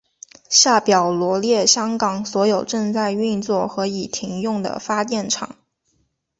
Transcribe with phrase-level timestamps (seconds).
[0.49, 5.55] 下表罗列香港所有正在运作和已停用的发电厂。